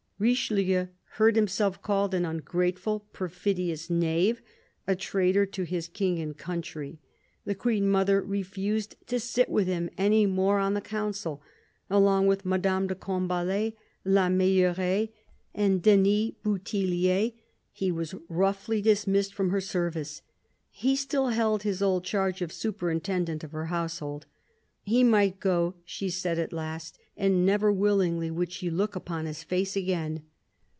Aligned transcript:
Richelieu 0.21 0.85
heard 1.13 1.35
himself 1.35 1.81
called 1.81 2.13
an 2.13 2.25
ungrateful, 2.25 3.07
perfidious 3.11 3.89
knave, 3.89 4.43
a 4.85 4.95
traitor 4.95 5.47
to 5.47 5.63
his 5.63 5.87
King 5.87 6.19
and 6.19 6.37
country. 6.37 6.99
The 7.45 7.55
Queen 7.55 7.89
mother 7.89 8.21
refused 8.21 8.97
to 9.07 9.19
sit 9.19 9.49
with 9.49 9.65
him 9.65 9.89
any 9.97 10.27
more 10.27 10.59
on 10.59 10.75
the 10.75 10.79
Council. 10.79 11.41
Along 11.89 12.27
with 12.27 12.45
Madame 12.45 12.85
de 12.85 12.93
Combalet, 12.93 13.73
La 14.05 14.29
Meilleraye, 14.29 15.09
and 15.55 15.81
Denys 15.81 16.33
Bouthillier, 16.43 17.33
he 17.71 17.91
was 17.91 18.13
roughly 18.29 18.79
dismissed 18.79 19.33
from 19.33 19.49
her 19.49 19.59
service— 19.59 20.21
he 20.69 20.95
still 20.95 21.29
held 21.29 21.63
his 21.63 21.81
old 21.81 22.03
charge 22.03 22.43
of 22.43 22.53
superintendent 22.53 23.43
of 23.43 23.53
her 23.53 23.65
household. 23.73 24.27
He 24.83 25.03
might 25.03 25.39
go, 25.39 25.75
she 25.85 26.09
said 26.09 26.37
at 26.39 26.51
last, 26.53 26.97
and 27.15 27.45
never 27.45 27.71
wiUingly 27.71 28.31
would 28.31 28.51
she 28.51 28.71
look 28.71 28.95
upon 28.95 29.27
his 29.27 29.43
face 29.43 29.75
again. 29.75 30.23